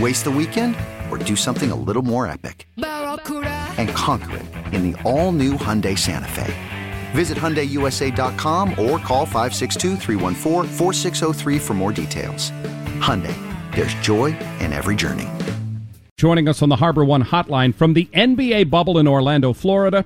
[0.00, 0.74] Waste the weekend
[1.08, 2.66] or do something a little more epic?
[2.76, 6.52] And conquer it in the all new Hyundai Santa Fe.
[7.12, 9.96] Visit HyundaiUSA.com or call 562
[11.60, 12.50] for more details.
[12.98, 13.36] Hyundai,
[13.74, 15.28] there's joy in every journey.
[16.16, 20.04] Joining us on the HarborOne hotline from the NBA bubble in Orlando, Florida,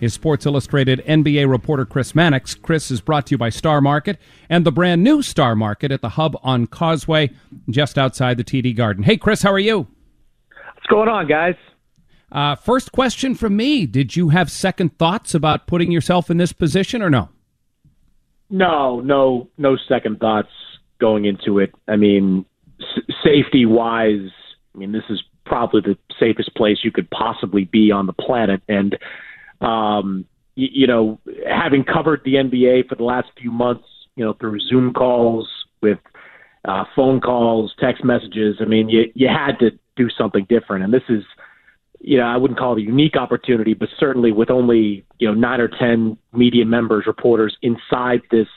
[0.00, 2.54] is Sports Illustrated NBA reporter Chris Mannix.
[2.54, 4.18] Chris is brought to you by Star Market
[4.48, 7.30] and the brand new Star Market at the Hub on Causeway,
[7.70, 9.04] just outside the TD Garden.
[9.04, 9.86] Hey, Chris, how are you?
[10.74, 11.54] What's going on, guys?
[12.30, 16.52] Uh, first question from me: Did you have second thoughts about putting yourself in this
[16.52, 17.30] position, or no?
[18.50, 20.48] No, no, no second thoughts
[21.00, 21.74] going into it.
[21.86, 22.44] I mean,
[22.80, 24.30] s- safety wise,
[24.74, 28.62] I mean, this is probably the safest place you could possibly be on the planet,
[28.68, 28.98] and
[29.60, 30.24] um,
[30.54, 33.84] you, you know, having covered the NBA for the last few months,
[34.16, 35.48] you know, through Zoom calls
[35.80, 35.98] with
[36.64, 38.56] uh, phone calls, text messages.
[38.60, 41.22] I mean, you you had to do something different, and this is,
[42.00, 45.34] you know, I wouldn't call it a unique opportunity, but certainly with only you know
[45.34, 48.48] nine or ten media members, reporters inside this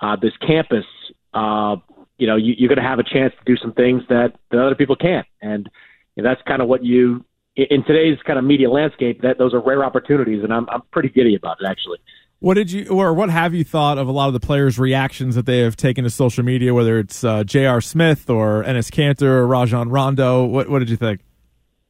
[0.00, 0.84] uh, this campus,
[1.34, 1.76] uh,
[2.18, 4.64] you know, you, you're going to have a chance to do some things that, that
[4.64, 5.68] other people can't, and
[6.16, 7.24] that's kind of what you
[7.70, 9.22] in today's kind of media landscape.
[9.22, 11.98] That those are rare opportunities, and I'm I'm pretty giddy about it actually.
[12.40, 15.34] What did you, or what have you thought of a lot of the players' reactions
[15.34, 17.80] that they have taken to social media, whether it's uh, J.R.
[17.80, 20.44] Smith or Enes Kanter or Rajon Rondo?
[20.44, 21.20] What, what did you think?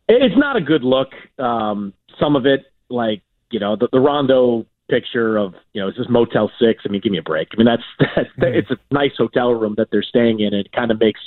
[0.08, 1.08] It's not a good look.
[1.38, 3.20] Um, some of it, like
[3.50, 6.82] you know, the, the Rondo picture of you know, is this Motel Six?
[6.86, 7.48] I mean, give me a break.
[7.52, 7.82] I mean, that's
[8.16, 8.58] that's mm-hmm.
[8.58, 10.54] it's a nice hotel room that they're staying in.
[10.54, 11.20] It kind of makes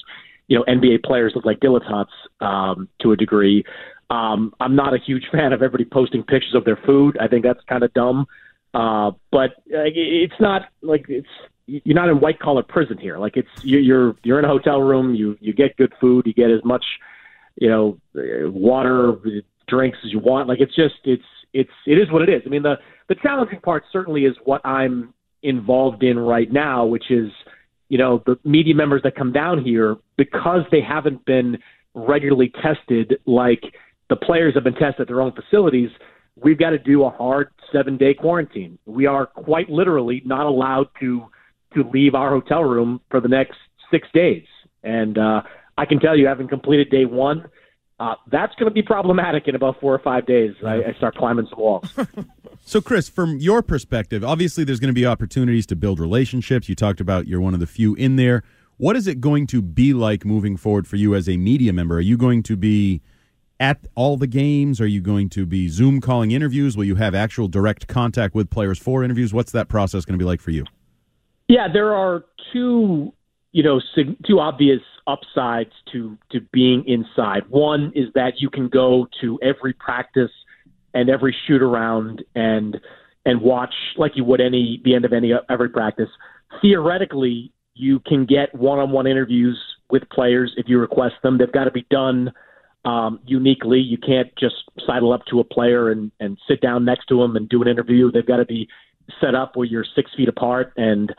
[0.47, 2.07] you know NBA players look like dilettantes
[2.39, 3.63] um, to a degree.
[4.11, 7.17] Um, I'm not a huge fan of everybody posting pictures of their food.
[7.19, 8.27] I think that's kind of dumb.
[8.73, 11.27] Uh, but uh, it's not like it's
[11.65, 13.17] you're not in white collar prison here.
[13.17, 15.15] Like it's you're you're in a hotel room.
[15.15, 16.25] You you get good food.
[16.25, 16.85] You get as much
[17.55, 19.17] you know water,
[19.67, 20.47] drinks as you want.
[20.47, 21.23] Like it's just it's
[21.53, 22.43] it's it is what it is.
[22.45, 27.11] I mean the the challenging part certainly is what I'm involved in right now, which
[27.11, 27.29] is
[27.89, 31.57] you know the media members that come down here because they haven't been
[31.93, 33.63] regularly tested like
[34.11, 35.89] the players have been tested at their own facilities
[36.35, 38.77] we've got to do a hard seven day quarantine.
[38.85, 41.25] We are quite literally not allowed to
[41.73, 43.57] to leave our hotel room for the next
[43.89, 44.45] six days.
[44.83, 45.43] And uh,
[45.77, 47.45] I can tell you, having completed day one,
[47.99, 50.53] uh, that's going to be problematic in about four or five days.
[50.65, 51.93] I, I start climbing some walls.
[52.65, 56.67] so, Chris, from your perspective, obviously there's going to be opportunities to build relationships.
[56.67, 58.43] You talked about you're one of the few in there.
[58.77, 61.97] What is it going to be like moving forward for you as a media member?
[61.97, 63.01] Are you going to be
[63.61, 64.81] at all the games?
[64.81, 66.75] Are you going to be Zoom calling interviews?
[66.75, 69.33] Will you have actual direct contact with players for interviews?
[69.33, 70.65] What's that process going to be like for you?
[71.47, 73.13] Yeah, there are two,
[73.51, 73.79] you know,
[74.27, 77.43] two obvious upsides to to being inside.
[77.49, 80.31] One is that you can go to every practice
[80.93, 82.77] and every shoot around and
[83.25, 86.09] and watch like you would any the end of any every practice.
[86.61, 89.59] Theoretically, you can get one-on-one interviews
[89.89, 91.37] with players if you request them.
[91.37, 92.31] They've got to be done
[92.85, 93.79] um, uniquely.
[93.79, 94.55] You can't just
[94.85, 97.67] sidle up to a player and, and sit down next to him and do an
[97.67, 98.11] interview.
[98.11, 98.67] They've got to be
[99.19, 101.13] set up where you're six feet apart and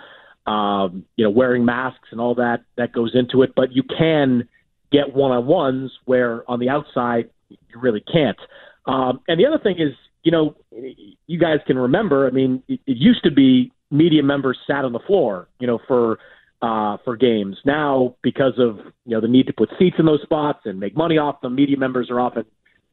[0.47, 3.53] um, you know wearing masks and all that that goes into it.
[3.55, 4.49] But you can
[4.91, 8.39] get one on ones where on the outside you really can't.
[8.87, 10.57] Um, and the other thing is, you know,
[11.27, 12.27] you guys can remember.
[12.27, 15.79] I mean, it, it used to be media members sat on the floor, you know,
[15.87, 16.19] for
[16.63, 17.57] uh, for games.
[17.65, 20.97] Now, because of you know the need to put seats in those spots and make
[20.97, 22.45] money off them, media members are often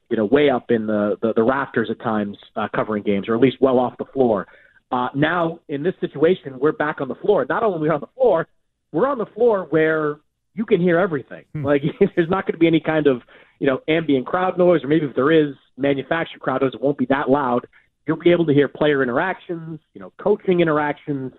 [0.09, 3.35] you know way up in the the, the rafters at times uh, covering games, or
[3.35, 4.47] at least well off the floor.
[4.91, 7.45] Uh, now, in this situation, we're back on the floor.
[7.47, 8.47] Not only are we on the floor,
[8.91, 10.17] we're on the floor where
[10.55, 11.45] you can hear everything.
[11.53, 11.63] Hmm.
[11.63, 11.83] Like
[12.15, 13.21] there's not going to be any kind of
[13.59, 16.97] you know ambient crowd noise, or maybe if there is manufactured crowd noise, it won't
[16.97, 17.67] be that loud.
[18.07, 21.31] You'll be able to hear player interactions, you know, coaching interactions,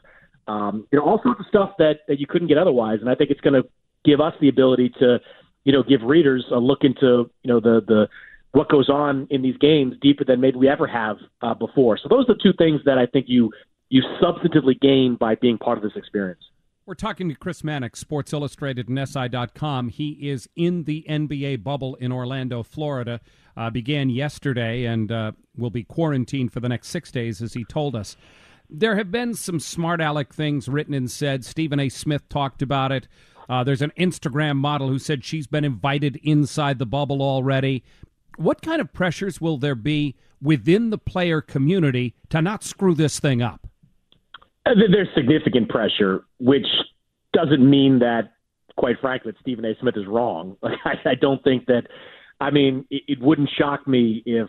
[0.47, 2.99] um, you know, all sorts of stuff that that you couldn't get otherwise.
[3.01, 3.69] And I think it's going to
[4.05, 5.19] give us the ability to,
[5.65, 8.09] you know, give readers a look into you know the the
[8.53, 11.97] what goes on in these games deeper than maybe we ever have uh, before.
[11.99, 13.53] So those are the two things that I think you
[13.89, 16.41] you substantively gain by being part of this experience.
[16.87, 19.91] We're talking to Chris Mannix, Sports Illustrated and SI.com.
[19.91, 23.21] He is in the NBA bubble in Orlando, Florida.
[23.57, 27.65] Uh, began yesterday and uh, will be quarantined for the next six days, as he
[27.65, 28.17] told us.
[28.73, 31.45] There have been some smart aleck things written and said.
[31.45, 31.89] Stephen A.
[31.89, 33.09] Smith talked about it.
[33.49, 37.83] Uh, there's an Instagram model who said she's been invited inside the bubble already.
[38.37, 43.19] What kind of pressures will there be within the player community to not screw this
[43.19, 43.67] thing up?
[44.65, 46.67] Uh, there's significant pressure, which
[47.33, 48.35] doesn't mean that,
[48.77, 49.75] quite frankly, that Stephen A.
[49.81, 50.57] Smith is wrong.
[50.63, 51.89] I, don't think that.
[52.41, 54.49] I mean, it wouldn't shock me if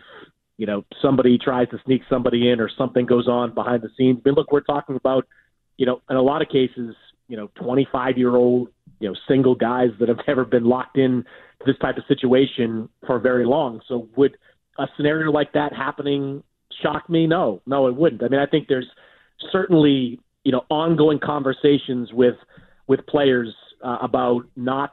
[0.58, 4.20] you know somebody tries to sneak somebody in or something goes on behind the scenes.
[4.22, 5.26] But look, we're talking about
[5.76, 6.94] you know in a lot of cases,
[7.28, 8.68] you know, 25 year old
[9.00, 11.24] you know single guys that have never been locked in
[11.60, 13.80] to this type of situation for very long.
[13.88, 14.36] So would
[14.78, 16.42] a scenario like that happening
[16.82, 17.26] shock me?
[17.26, 18.22] No, no, it wouldn't.
[18.22, 18.88] I mean, I think there's
[19.50, 22.36] certainly you know ongoing conversations with
[22.86, 24.92] with players uh, about not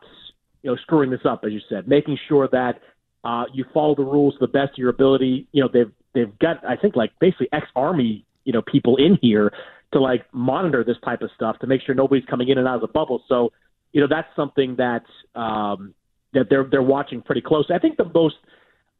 [0.63, 2.81] you know screwing this up, as you said, making sure that
[3.23, 5.47] uh, you follow the rules to the best of your ability.
[5.51, 9.17] You know they've they've got I think like basically ex army you know people in
[9.21, 9.51] here
[9.93, 12.75] to like monitor this type of stuff to make sure nobody's coming in and out
[12.75, 13.23] of the bubble.
[13.27, 13.51] So
[13.91, 15.03] you know that's something that
[15.35, 15.93] um,
[16.33, 17.75] that they're they're watching pretty closely.
[17.75, 18.35] I think the most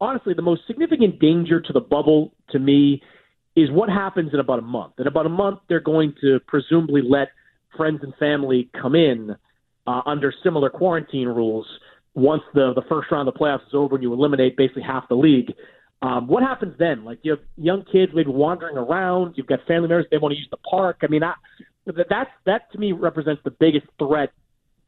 [0.00, 3.02] honestly the most significant danger to the bubble to me
[3.56, 4.94] is what happens in about a month.
[4.98, 7.28] In about a month, they're going to presumably let
[7.76, 9.36] friends and family come in
[9.86, 11.66] uh, under similar quarantine rules
[12.14, 15.08] once the the first round of the playoffs is over and you eliminate basically half
[15.08, 15.52] the league.
[16.02, 17.04] Um, what happens then?
[17.04, 19.34] Like you have young kids maybe wandering around.
[19.36, 20.98] You've got family members they want to use the park.
[21.02, 21.34] I mean, I,
[21.86, 24.32] that's that to me represents the biggest threat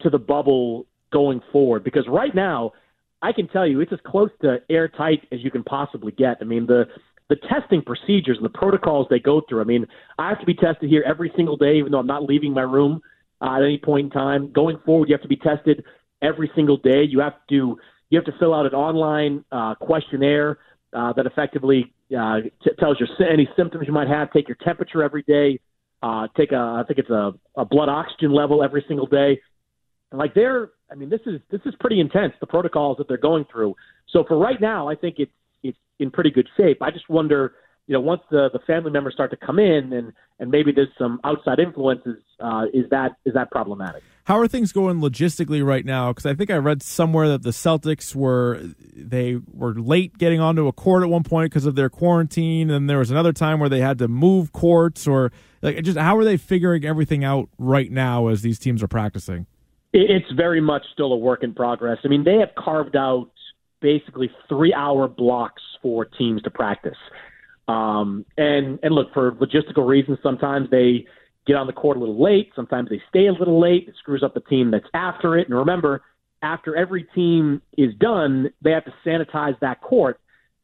[0.01, 2.73] to the bubble going forward because right now
[3.21, 6.37] I can tell you it's as close to airtight as you can possibly get.
[6.41, 6.85] I mean, the
[7.29, 9.61] the testing procedures and the protocols they go through.
[9.61, 9.87] I mean,
[10.19, 12.61] I have to be tested here every single day, even though I'm not leaving my
[12.61, 13.01] room
[13.41, 14.51] uh, at any point in time.
[14.51, 15.83] Going forward, you have to be tested
[16.23, 17.03] every single day.
[17.03, 17.77] You have to
[18.09, 20.59] you have to fill out an online uh, questionnaire
[20.93, 24.31] uh, that effectively uh, t- tells you any symptoms you might have.
[24.31, 25.59] Take your temperature every day.
[26.01, 29.39] Uh, take a I think it's a, a blood oxygen level every single day.
[30.11, 32.33] And like they're, I mean, this is this is pretty intense.
[32.39, 33.75] The protocols that they're going through.
[34.11, 35.31] So for right now, I think it's
[35.63, 36.81] it's in pretty good shape.
[36.81, 37.53] I just wonder,
[37.87, 40.89] you know, once the the family members start to come in and and maybe there's
[40.97, 44.03] some outside influences, uh, is that is that problematic?
[44.25, 46.11] How are things going logistically right now?
[46.11, 48.61] Because I think I read somewhere that the Celtics were
[48.95, 52.89] they were late getting onto a court at one point because of their quarantine, and
[52.89, 55.31] there was another time where they had to move courts or
[55.61, 59.45] like just how are they figuring everything out right now as these teams are practicing?
[59.91, 61.99] It's very much still a work in progress.
[62.03, 63.29] I mean, they have carved out
[63.81, 66.97] basically three hour blocks for teams to practice.
[67.67, 71.05] Um, and and look for logistical reasons, sometimes they
[71.47, 72.51] get on the court a little late.
[72.55, 73.87] Sometimes they stay a little late.
[73.87, 75.47] It screws up the team that's after it.
[75.47, 76.01] And remember,
[76.41, 80.19] after every team is done, they have to sanitize that court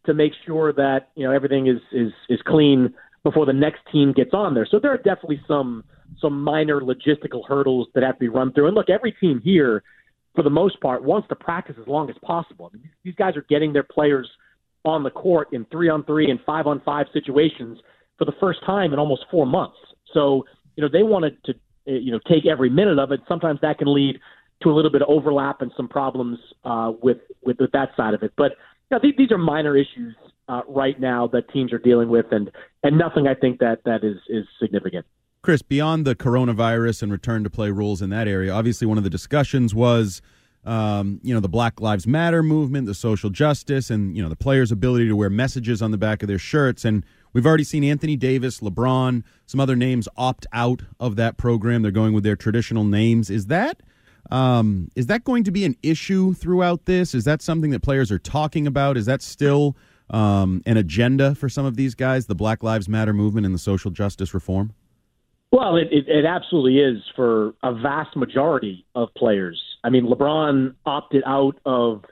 [0.05, 4.13] to make sure that you know everything is is is clean before the next team
[4.13, 4.67] gets on there.
[4.69, 5.83] So there are definitely some
[6.21, 8.67] some minor logistical hurdles that have to be run through.
[8.67, 9.83] And look, every team here
[10.35, 12.71] for the most part, wants to practice as long as possible.
[12.71, 14.29] I mean, these guys are getting their players
[14.89, 17.79] on the court in three on three and five on five situations
[18.17, 19.77] for the first time in almost four months.
[20.13, 21.53] So, you know, they wanted to,
[21.85, 23.21] you know, take every minute of it.
[23.27, 24.19] Sometimes that can lead
[24.61, 28.13] to a little bit of overlap and some problems uh, with, with with that side
[28.13, 28.33] of it.
[28.35, 28.51] But
[28.89, 30.15] you know, these, these are minor issues
[30.49, 32.51] uh, right now that teams are dealing with, and
[32.83, 35.05] and nothing I think that that is is significant.
[35.41, 39.05] Chris, beyond the coronavirus and return to play rules in that area, obviously one of
[39.05, 40.21] the discussions was,
[40.65, 44.35] um, you know, the Black Lives Matter movement, the social justice, and you know the
[44.35, 46.85] players' ability to wear messages on the back of their shirts.
[46.85, 51.81] And we've already seen Anthony Davis, LeBron, some other names opt out of that program.
[51.81, 53.29] They're going with their traditional names.
[53.29, 53.81] Is that
[54.31, 57.15] um, is that going to be an issue throughout this?
[57.15, 58.97] Is that something that players are talking about?
[58.97, 59.75] Is that still
[60.09, 63.59] um, an agenda for some of these guys, the Black Lives Matter movement and the
[63.59, 64.73] social justice reform?
[65.51, 69.59] Well, it, it, it absolutely is for a vast majority of players.
[69.83, 72.03] I mean, LeBron opted out of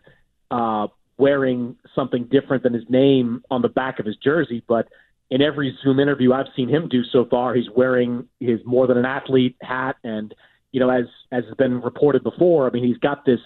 [0.52, 4.88] uh, wearing something different than his name on the back of his jersey, but
[5.30, 8.98] in every Zoom interview I've seen him do so far, he's wearing his more than
[8.98, 10.34] an athlete hat, and
[10.72, 13.40] you know, as as has been reported before, I mean, he's got this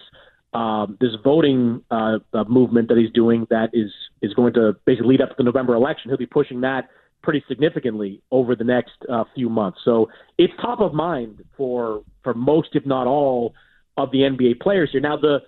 [0.54, 5.10] um, this voting uh, uh, movement that he's doing that is is going to basically
[5.10, 6.10] lead up to the November election.
[6.10, 6.90] He'll be pushing that
[7.24, 9.80] pretty significantly over the next uh, few months.
[9.86, 13.54] So it's top of mind for for most, if not all,
[14.04, 15.02] of the NBA players here.
[15.02, 15.40] Now the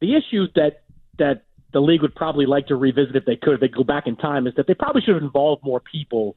[0.00, 0.82] the issues that
[1.18, 4.06] that the league would probably like to revisit if they could, if they go back
[4.06, 6.36] in time, is that they probably should have involved more people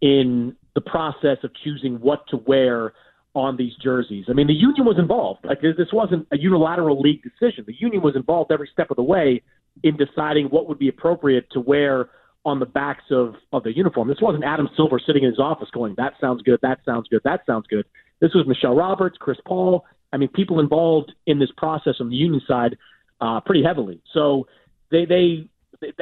[0.00, 2.92] in the process of choosing what to wear
[3.34, 4.26] on these jerseys.
[4.28, 5.44] I mean, the union was involved.
[5.44, 7.64] Like this wasn't a unilateral league decision.
[7.66, 9.42] The union was involved every step of the way
[9.82, 12.10] in deciding what would be appropriate to wear
[12.44, 14.06] on the backs of, of the uniform.
[14.06, 17.22] This wasn't Adam Silver sitting in his office going, that sounds good, that sounds good,
[17.24, 17.86] that sounds good.
[18.20, 19.84] This was Michelle Roberts, Chris Paul.
[20.12, 22.76] I mean, people involved in this process on the union side
[23.20, 24.00] uh, pretty heavily.
[24.12, 24.46] So
[24.90, 25.48] they, they,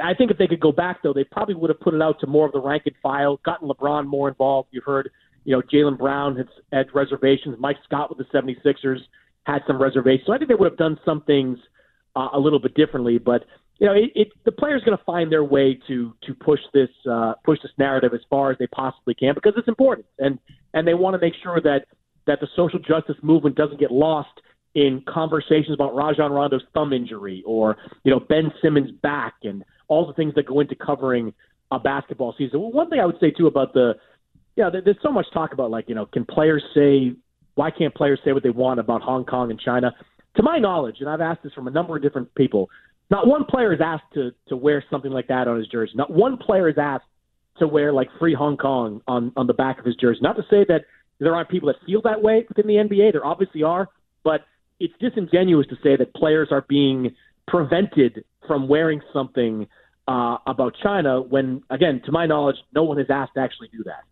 [0.02, 2.20] I think if they could go back, though, they probably would have put it out
[2.20, 4.68] to more of the rank and file, gotten LeBron more involved.
[4.72, 5.10] You've heard,
[5.44, 7.56] you know, Jaylen Brown has had reservations.
[7.58, 8.98] Mike Scott with the 76ers
[9.44, 10.26] had some reservations.
[10.26, 11.58] So I think they would have done some things
[12.14, 13.18] uh, a little bit differently.
[13.18, 13.44] But
[13.78, 16.90] you know, it, it, the players going to find their way to to push this
[17.10, 20.38] uh, push this narrative as far as they possibly can because it's important, and
[20.74, 21.86] and they want to make sure that
[22.26, 24.40] that the social justice movement doesn't get lost
[24.74, 30.06] in conversations about Rajon Rondo's thumb injury or you know Ben Simmons' back and all
[30.06, 31.34] the things that go into covering
[31.70, 32.60] a basketball season.
[32.60, 33.94] Well, one thing I would say too about the
[34.56, 37.14] yeah, there's so much talk about like you know can players say
[37.54, 39.94] why can't players say what they want about Hong Kong and China?
[40.36, 42.70] To my knowledge, and I've asked this from a number of different people,
[43.10, 45.92] not one player is asked to to wear something like that on his jersey.
[45.94, 47.04] Not one player is asked
[47.58, 50.20] to wear like free Hong Kong on on the back of his jersey.
[50.22, 50.86] Not to say that
[51.22, 53.12] there aren't people that feel that way within the NBA.
[53.12, 53.88] There obviously are,
[54.24, 54.42] but
[54.80, 57.14] it's disingenuous to say that players are being
[57.46, 59.66] prevented from wearing something
[60.08, 63.84] uh, about China when, again, to my knowledge, no one has asked to actually do
[63.84, 64.02] that.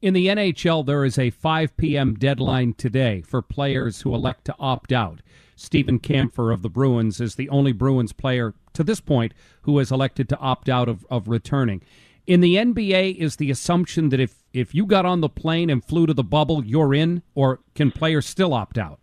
[0.00, 2.14] In the NHL, there is a 5 p.m.
[2.14, 5.20] deadline today for players who elect to opt out.
[5.56, 9.90] Steven Kampfer of the Bruins is the only Bruins player to this point who has
[9.90, 11.82] elected to opt out of, of returning.
[12.28, 15.82] In the NBA, is the assumption that if, if you got on the plane and
[15.82, 19.00] flew to the bubble, you're in, or can players still opt out?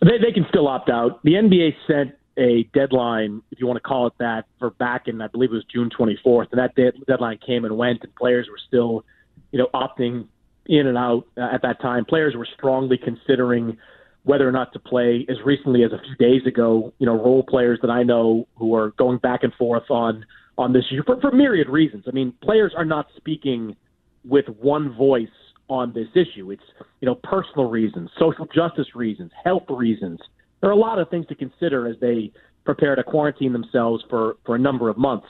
[0.00, 1.20] They, they can still opt out.
[1.24, 5.20] The NBA sent a deadline, if you want to call it that, for back in,
[5.20, 6.76] I believe it was June 24th, and that
[7.08, 9.04] deadline came and went, and players were still,
[9.50, 10.28] you know, opting
[10.66, 12.04] in and out uh, at that time.
[12.04, 13.78] Players were strongly considering
[14.22, 16.94] whether or not to play as recently as a few days ago.
[16.98, 20.24] You know, role players that I know who are going back and forth on
[20.56, 22.04] on this issue for, for myriad reasons.
[22.06, 23.76] I mean, players are not speaking
[24.24, 25.28] with one voice
[25.68, 26.50] on this issue.
[26.50, 26.62] It's
[27.00, 30.20] you know personal reasons, social justice reasons, health reasons.
[30.60, 32.32] There are a lot of things to consider as they
[32.64, 35.26] prepare to quarantine themselves for for a number of months.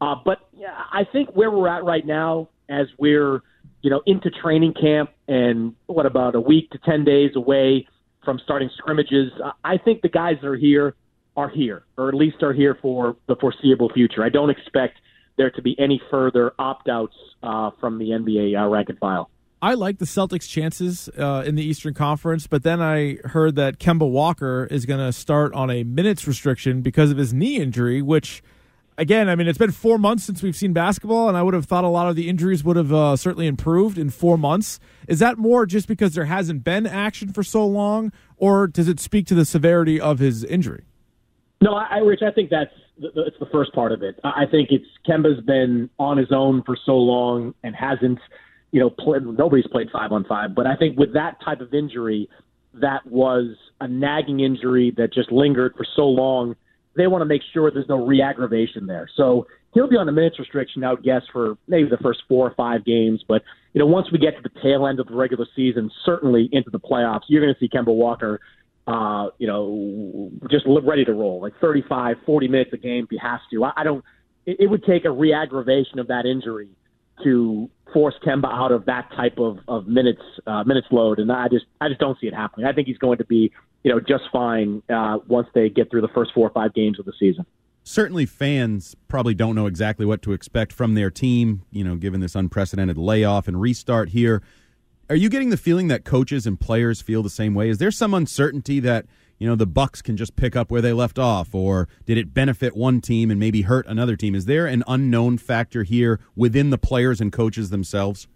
[0.00, 3.42] Uh, but yeah, I think where we're at right now, as we're
[3.82, 7.86] you know into training camp and what about a week to ten days away
[8.24, 9.30] from starting scrimmages.
[9.64, 10.94] I think the guys that are here
[11.36, 14.24] are here, or at least are here for the foreseeable future.
[14.24, 14.98] I don't expect
[15.36, 19.30] there to be any further opt outs uh, from the NBA uh, rank and file.
[19.62, 23.78] I like the Celtics' chances uh, in the Eastern Conference, but then I heard that
[23.78, 28.02] Kemba Walker is going to start on a minutes restriction because of his knee injury,
[28.02, 28.42] which
[28.98, 31.64] again, I mean, it's been four months since we've seen basketball, and I would have
[31.64, 34.78] thought a lot of the injuries would have uh, certainly improved in four months.
[35.08, 39.00] Is that more just because there hasn't been action for so long, or does it
[39.00, 40.84] speak to the severity of his injury?
[41.60, 44.18] No, I, Rich, I think that's it's the first part of it.
[44.24, 48.18] I think it's Kemba's been on his own for so long and hasn't,
[48.72, 50.54] you know, play, nobody's played five on five.
[50.54, 52.28] But I think with that type of injury,
[52.74, 56.56] that was a nagging injury that just lingered for so long
[56.96, 59.08] they want to make sure there's no re-aggravation there.
[59.16, 62.46] So he'll be on a minutes restriction, I would guess, for maybe the first four
[62.48, 63.22] or five games.
[63.26, 63.42] But
[63.74, 66.70] you know, once we get to the tail end of the regular season, certainly into
[66.70, 68.40] the playoffs, you're going to see Kemba Walker,
[68.86, 73.18] uh, you know, just ready to roll, like 35, 40 minutes a game if he
[73.18, 73.64] has to.
[73.64, 74.04] I, I don't.
[74.44, 76.68] It, it would take a re-aggravation of that injury
[77.24, 81.48] to force Kemba out of that type of, of minutes uh, minutes load, and I
[81.48, 82.66] just I just don't see it happening.
[82.66, 83.52] I think he's going to be
[83.86, 86.98] you know, just fine uh, once they get through the first four or five games
[86.98, 87.46] of the season.
[87.84, 92.18] Certainly, fans probably don't know exactly what to expect from their team, you know, given
[92.18, 94.42] this unprecedented layoff and restart here.
[95.08, 97.68] Are you getting the feeling that coaches and players feel the same way?
[97.68, 99.06] Is there some uncertainty that
[99.38, 102.34] you know the Bucks can just pick up where they left off, or did it
[102.34, 104.34] benefit one team and maybe hurt another team?
[104.34, 108.26] Is there an unknown factor here within the players and coaches themselves?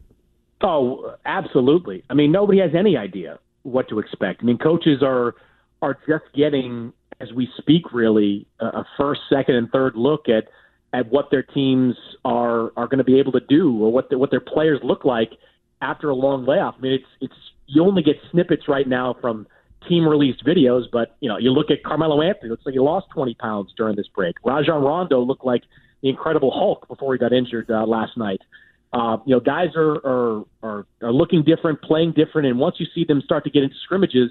[0.61, 2.05] Oh, absolutely.
[2.09, 4.43] I mean, nobody has any idea what to expect.
[4.43, 5.35] I mean, coaches are
[5.83, 10.45] are just getting, as we speak, really a first, second, and third look at
[10.93, 14.19] at what their teams are are going to be able to do or what the,
[14.19, 15.33] what their players look like
[15.81, 16.77] after a long layoff.
[16.79, 17.35] I mean, it's it's
[17.67, 19.47] you only get snippets right now from
[19.89, 23.07] team released videos, but you know, you look at Carmelo Anthony, looks like he lost
[23.15, 24.37] 20 pounds during this break.
[24.45, 25.63] Rajon Rondo looked like
[26.03, 28.41] the Incredible Hulk before he got injured uh, last night.
[28.93, 32.87] Uh, you know, guys are, are are are looking different, playing different, and once you
[32.95, 34.31] see them start to get into scrimmages,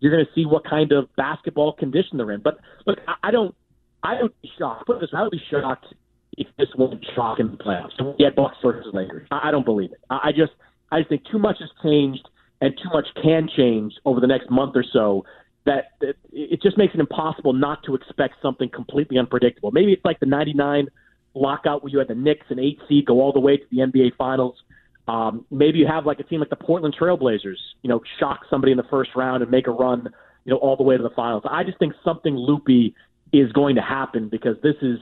[0.00, 2.40] you're going to see what kind of basketball condition they're in.
[2.40, 3.54] But look, I, I don't,
[4.02, 4.86] I would be shocked.
[4.86, 5.86] Put this, I would be shocked
[6.36, 8.18] if this wasn't shock in the playoffs.
[8.18, 9.28] Get Bucks versus Lakers.
[9.30, 10.00] I, I don't believe it.
[10.08, 10.52] I, I just,
[10.90, 12.28] I just think too much has changed
[12.60, 15.24] and too much can change over the next month or so
[15.66, 15.92] that,
[16.32, 19.70] it just makes it impossible not to expect something completely unpredictable.
[19.70, 20.88] Maybe it's like the 99
[21.34, 23.78] lockout where you had the Knicks and eight seed go all the way to the
[23.78, 24.56] NBA Finals.
[25.06, 28.72] Um, maybe you have like a team like the Portland Trailblazers, you know, shock somebody
[28.72, 30.08] in the first round and make a run,
[30.44, 31.42] you know, all the way to the finals.
[31.50, 32.94] I just think something loopy
[33.32, 34.98] is going to happen because this is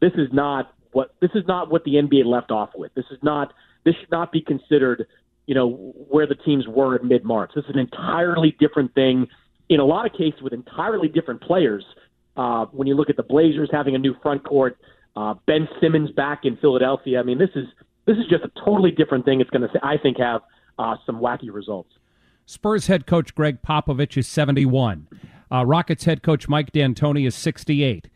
[0.00, 2.92] this is not what this is not what the NBA left off with.
[2.94, 3.52] This is not
[3.84, 5.06] this should not be considered
[5.52, 7.50] you know, where the teams were in mid March.
[7.54, 9.26] This is an entirely different thing
[9.68, 11.84] in a lot of cases with entirely different players.
[12.38, 14.78] Uh, when you look at the Blazers having a new front court,
[15.14, 17.20] uh, Ben Simmons back in Philadelphia.
[17.20, 17.66] I mean, this is
[18.06, 19.42] this is just a totally different thing.
[19.42, 20.40] It's going to, I think, have
[20.78, 21.90] uh, some wacky results.
[22.46, 25.06] Spurs head coach Gregg Popovich is 71.
[25.52, 28.08] Uh, Rockets head coach Mike D'Antoni is 68.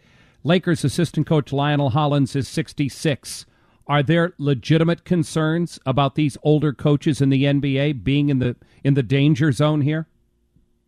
[0.42, 3.44] Lakers assistant coach Lionel Hollins is 66.
[3.88, 8.94] Are there legitimate concerns about these older coaches in the NBA being in the in
[8.94, 10.06] the danger zone here?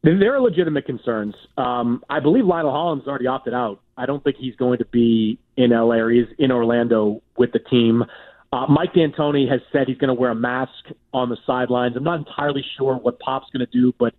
[0.03, 1.35] There are legitimate concerns.
[1.57, 3.81] Um, I believe Lionel Hollins already opted out.
[3.97, 7.59] I don't think he's going to be in LA or he's in Orlando with the
[7.59, 8.05] team.
[8.53, 10.73] Uh, Mike D'Antoni has said he's going to wear a mask
[11.13, 11.97] on the sidelines.
[11.97, 14.15] I'm not entirely sure what Pop's going to do, but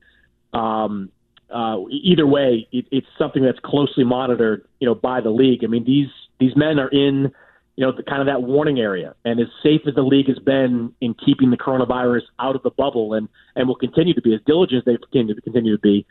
[0.57, 1.09] um,
[1.49, 5.63] uh, either way, it, it's something that's closely monitored, you know, by the league.
[5.63, 6.09] I mean, these
[6.39, 7.31] these men are in
[7.79, 9.15] you know, the, kind of that warning area.
[9.23, 12.71] And as safe as the league has been in keeping the coronavirus out of the
[12.71, 15.81] bubble and, and will continue to be, as diligent as they continue to continue to
[15.81, 16.05] be,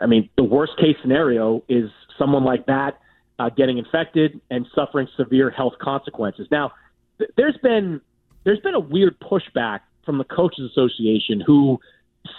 [0.00, 3.00] I mean, the worst case scenario is someone like that
[3.38, 6.48] uh, getting infected and suffering severe health consequences.
[6.50, 6.72] Now,
[7.18, 8.00] th- there's been
[8.44, 11.78] there's been a weird pushback from the coaches association who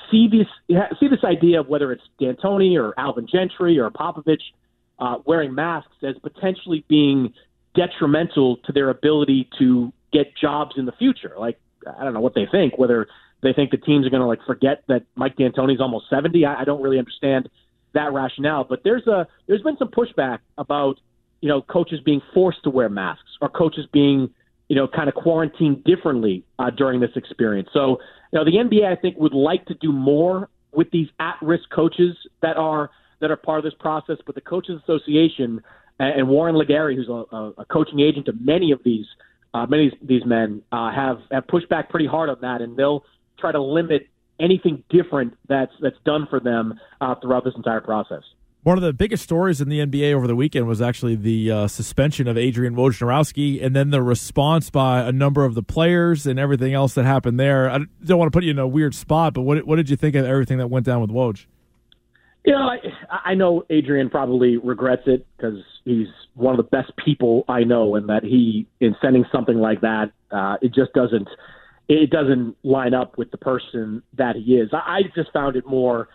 [0.09, 0.47] see this
[0.99, 4.41] see this idea of whether it's D'Antoni or Alvin Gentry or Popovich
[4.97, 7.31] uh, wearing masks as potentially being
[7.75, 11.33] detrimental to their ability to get jobs in the future.
[11.37, 13.07] Like I don't know what they think, whether
[13.41, 16.45] they think the teams are going to like forget that Mike D'Antoni's almost 70.
[16.45, 17.49] I, I don't really understand
[17.93, 20.99] that rationale, but there's a there's been some pushback about
[21.41, 24.29] you know coaches being forced to wear masks or coaches being
[24.69, 27.69] you know kind of quarantined differently uh, during this experience.
[27.73, 27.99] So
[28.31, 32.15] you know the NBA I think would like to do more with these at-risk coaches
[32.41, 35.61] that are that are part of this process, but the coaches association
[36.05, 39.05] and Warren LeGarie, who's a, a coaching agent to many of these
[39.53, 42.77] uh, many of these men, uh, have have pushed back pretty hard on that, and
[42.77, 43.03] they'll
[43.39, 44.07] try to limit
[44.39, 48.23] anything different that's that's done for them uh, throughout this entire process.
[48.63, 51.67] One of the biggest stories in the NBA over the weekend was actually the uh,
[51.67, 56.37] suspension of Adrian Wojnarowski, and then the response by a number of the players and
[56.37, 57.71] everything else that happened there.
[57.71, 59.95] I don't want to put you in a weird spot, but what what did you
[59.95, 61.45] think of everything that went down with Woj?
[62.45, 62.77] You know, I,
[63.25, 67.95] I know Adrian probably regrets it because he's one of the best people I know,
[67.95, 71.27] and that he, in sending something like that, uh, it just doesn't,
[71.87, 74.69] it doesn't line up with the person that he is.
[74.73, 76.07] I, I just found it more,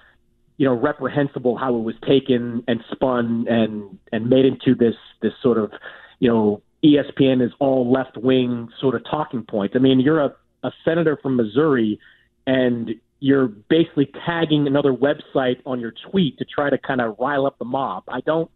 [0.57, 5.33] you know, reprehensible how it was taken and spun and and made into this this
[5.43, 5.71] sort of,
[6.19, 9.73] you know, ESPN is all left wing sort of talking point.
[9.75, 11.99] I mean, you're a, a senator from Missouri,
[12.47, 17.47] and you're basically tagging another website on your tweet to try to kind of rile
[17.47, 18.05] up the mob.
[18.09, 18.51] I don't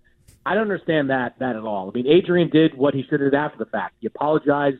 [0.50, 1.88] I don't understand that that at all.
[1.88, 3.94] I mean, Adrian did what he should have after the fact.
[4.00, 4.78] He apologized.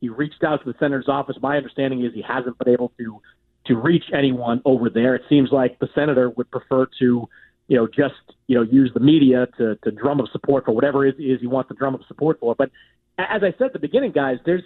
[0.00, 1.36] He reached out to the senator's office.
[1.40, 3.20] My understanding is he hasn't been able to
[3.66, 5.14] to reach anyone over there.
[5.14, 7.28] It seems like the senator would prefer to,
[7.68, 8.16] you know, just
[8.48, 11.46] you know use the media to to drum up support for whatever it is he
[11.46, 12.56] wants to drum up support for.
[12.56, 12.70] But
[13.16, 14.64] as I said at the beginning, guys, there's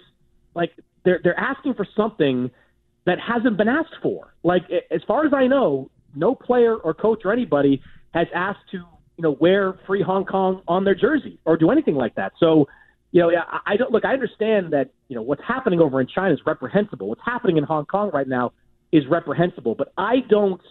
[0.55, 0.71] like
[1.05, 2.49] they're they're asking for something
[3.05, 4.33] that hasn't been asked for.
[4.41, 7.79] Like as far as I know, no player or coach or anybody
[8.15, 8.83] has asked to
[9.17, 12.33] you know wear free Hong Kong on their jersey or do anything like that.
[12.39, 12.67] So
[13.11, 14.05] you know, I, I don't look.
[14.05, 17.09] I understand that you know what's happening over in China is reprehensible.
[17.09, 18.53] What's happening in Hong Kong right now
[18.91, 19.75] is reprehensible.
[19.75, 20.61] But I don't,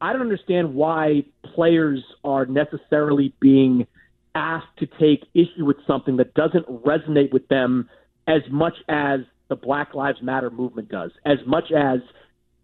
[0.00, 3.86] I don't understand why players are necessarily being
[4.34, 7.88] asked to take issue with something that doesn't resonate with them
[8.26, 12.00] as much as the Black Lives Matter movement does, as much as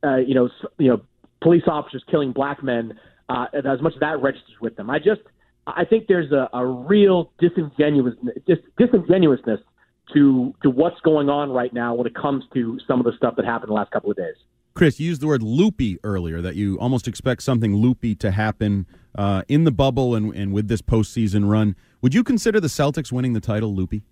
[0.04, 1.00] uh, you know, you know,
[1.42, 4.90] police officers killing black men, uh, as much as that registers with them.
[4.90, 5.22] I just,
[5.66, 8.14] I think there's a, a real disingenuous,
[8.46, 9.60] dis, disingenuousness
[10.14, 13.34] to to what's going on right now when it comes to some of the stuff
[13.36, 14.36] that happened the last couple of days.
[14.74, 18.86] Chris, you used the word loopy earlier, that you almost expect something loopy to happen
[19.16, 21.74] uh, in the bubble and, and with this postseason run.
[22.02, 24.02] Would you consider the Celtics winning the title loopy?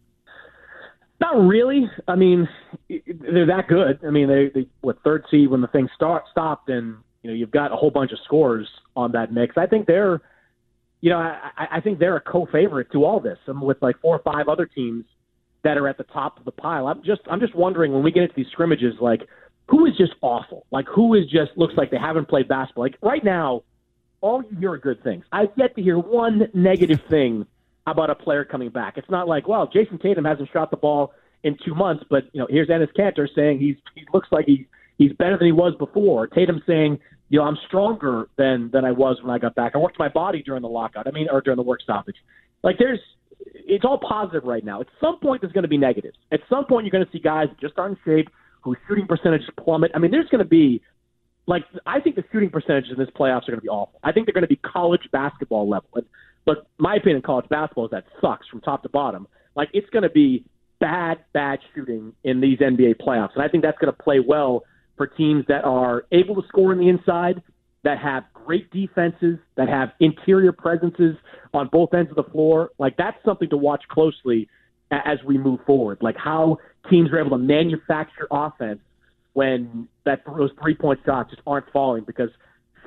[1.20, 1.88] Not really.
[2.08, 2.48] I mean,
[2.88, 4.00] they're that good.
[4.06, 7.34] I mean, they, they what third seed when the thing start stopped, and you know
[7.34, 9.56] you've got a whole bunch of scores on that mix.
[9.56, 10.20] I think they're,
[11.00, 13.38] you know, I, I think they're a co-favorite to all this.
[13.48, 15.06] I'm with like four or five other teams
[15.64, 16.86] that are at the top of the pile.
[16.86, 19.22] I'm just I'm just wondering when we get into these scrimmages, like
[19.68, 20.66] who is just awful?
[20.70, 22.84] Like who is just looks like they haven't played basketball?
[22.84, 23.62] Like right now,
[24.20, 25.24] all you hear are good things.
[25.32, 27.46] I've yet to hear one negative thing
[27.86, 28.98] about a player coming back.
[28.98, 32.40] It's not like, well, Jayson Tatum hasn't shot the ball in two months, but you
[32.40, 34.66] know, here's Enes Kanter saying he's he looks like he
[34.98, 36.26] he's better than he was before.
[36.26, 39.72] Tatum saying, you know, I'm stronger than than I was when I got back.
[39.74, 41.06] I worked my body during the lockout.
[41.06, 42.16] I mean, or during the work stoppage.
[42.62, 43.00] Like there's
[43.66, 44.80] it's all positive right now.
[44.80, 46.16] At some point, there's going to be negatives.
[46.32, 48.28] At some point, you're going to see guys just aren't in shape,
[48.62, 49.90] whose shooting percentages plummet.
[49.94, 50.82] I mean, there's going to be,
[51.46, 53.98] like, I think the shooting percentages in this playoffs are going to be awful.
[54.02, 55.88] I think they're going to be college basketball level.
[55.94, 56.04] And,
[56.44, 59.26] but my opinion, college basketball is that sucks from top to bottom.
[59.56, 60.44] Like, it's going to be
[60.80, 63.34] bad, bad shooting in these NBA playoffs.
[63.34, 64.64] And I think that's going to play well
[64.96, 67.42] for teams that are able to score in the inside,
[67.82, 71.16] that have great defenses, that have interior presences
[71.52, 72.70] on both ends of the floor.
[72.78, 74.48] Like that's something to watch closely
[74.90, 75.98] as we move forward.
[76.00, 76.58] Like how
[76.90, 78.80] teams are able to manufacture offense
[79.34, 82.30] when that those three point shots just aren't falling because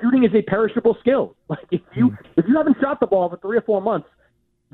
[0.00, 1.34] shooting is a perishable skill.
[1.48, 2.40] Like if you mm-hmm.
[2.40, 4.06] if you haven't shot the ball for three or four months,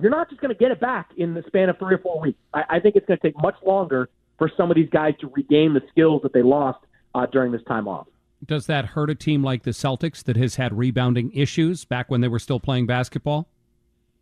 [0.01, 2.21] you're not just going to get it back in the span of three or four
[2.21, 2.39] weeks.
[2.53, 5.29] I, I think it's going to take much longer for some of these guys to
[5.29, 6.81] regain the skills that they lost
[7.15, 8.07] uh, during this time off.
[8.45, 12.21] Does that hurt a team like the Celtics that has had rebounding issues back when
[12.21, 13.49] they were still playing basketball?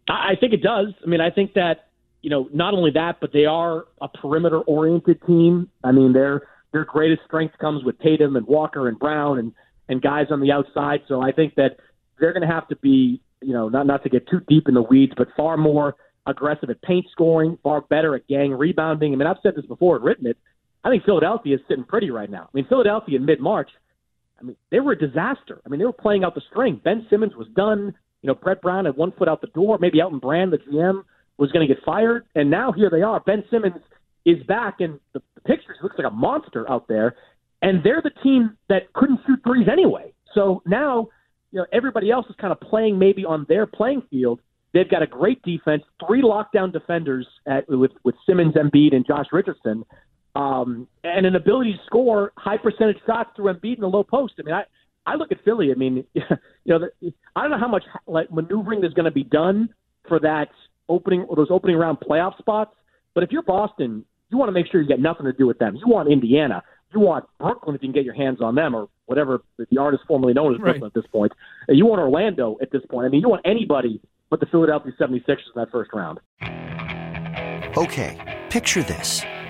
[0.09, 0.89] I think it does.
[1.05, 1.89] I mean, I think that
[2.23, 5.69] you know not only that, but they are a perimeter-oriented team.
[5.83, 9.53] I mean, their their greatest strength comes with Tatum and Walker and Brown and
[9.89, 11.01] and guys on the outside.
[11.09, 11.79] So I think that
[12.19, 14.75] they're going to have to be, you know, not not to get too deep in
[14.75, 19.13] the weeds, but far more aggressive at paint scoring, far better at gang rebounding.
[19.13, 20.37] I mean, I've said this before and written it.
[20.85, 22.45] I think Philadelphia is sitting pretty right now.
[22.45, 23.71] I mean, Philadelphia in mid March
[24.43, 25.61] I mean, they were a disaster.
[25.65, 26.81] I mean, they were playing out the string.
[26.83, 27.95] Ben Simmons was done.
[28.23, 29.79] You know, Brett Brown had one foot out the door.
[29.81, 31.03] Maybe Elton Brand, the GM,
[31.39, 32.27] was going to get fired.
[32.35, 33.21] And now here they are.
[33.21, 33.77] Ben Simmons
[34.25, 37.15] is back, and the, the pictures looks like a monster out there.
[37.63, 40.13] And they're the team that couldn't shoot threes anyway.
[40.35, 41.09] So now,
[41.53, 44.41] you know, everybody else is kind of playing maybe on their playing field.
[44.75, 49.27] They've got a great defense, three lockdown defenders at, with with Simmons, Embiid, and Josh
[49.31, 49.85] Richardson
[50.35, 54.35] um, and an ability to score high percentage shots through Embiid in the low post.
[54.39, 54.65] I mean, I
[55.05, 55.71] I look at Philly.
[55.71, 56.23] I mean, you
[56.67, 59.69] know, the, I don't know how much like maneuvering is going to be done
[60.09, 60.49] for that
[60.89, 62.75] opening or those opening round playoff spots.
[63.15, 65.59] But if you're Boston, you want to make sure you get nothing to do with
[65.59, 65.77] them.
[65.77, 66.63] You want Indiana.
[66.95, 70.05] You want Brooklyn if you can get your hands on them, or whatever the artist
[70.07, 70.87] formerly known as Brooklyn right.
[70.89, 71.33] at this point.
[71.69, 73.07] And you want Orlando at this point.
[73.07, 74.01] I mean, you want anybody
[74.33, 76.19] but the Philadelphia 76ers in that first round.
[77.77, 79.21] Okay, picture this.